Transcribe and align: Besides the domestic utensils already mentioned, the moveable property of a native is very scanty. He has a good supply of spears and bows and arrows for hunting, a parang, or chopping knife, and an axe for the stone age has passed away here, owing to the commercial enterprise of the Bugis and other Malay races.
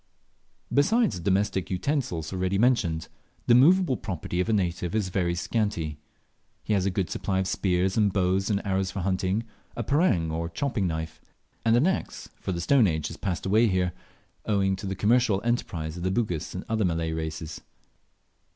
Besides 0.73 1.17
the 1.17 1.23
domestic 1.23 1.69
utensils 1.69 2.33
already 2.33 2.57
mentioned, 2.57 3.07
the 3.45 3.53
moveable 3.53 3.97
property 3.97 4.39
of 4.41 4.49
a 4.49 4.53
native 4.53 4.95
is 4.95 5.09
very 5.09 5.35
scanty. 5.35 5.99
He 6.63 6.73
has 6.73 6.87
a 6.87 6.89
good 6.89 7.11
supply 7.11 7.37
of 7.37 7.47
spears 7.47 7.97
and 7.97 8.11
bows 8.11 8.49
and 8.49 8.65
arrows 8.65 8.89
for 8.89 9.01
hunting, 9.01 9.43
a 9.75 9.83
parang, 9.83 10.31
or 10.31 10.49
chopping 10.49 10.87
knife, 10.87 11.21
and 11.63 11.75
an 11.75 11.85
axe 11.85 12.29
for 12.37 12.51
the 12.51 12.61
stone 12.61 12.87
age 12.87 13.09
has 13.09 13.17
passed 13.17 13.45
away 13.45 13.67
here, 13.67 13.93
owing 14.47 14.75
to 14.77 14.87
the 14.87 14.95
commercial 14.95 15.39
enterprise 15.43 15.95
of 15.97 16.01
the 16.01 16.09
Bugis 16.09 16.55
and 16.55 16.65
other 16.67 16.83
Malay 16.83 17.11
races. 17.11 17.61